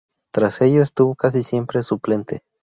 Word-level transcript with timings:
Tras 0.31 0.59
ello, 0.61 0.81
estuvo 0.81 1.13
casi 1.13 1.43
siempre 1.43 1.75
como 1.75 1.83
suplente. 1.83 2.41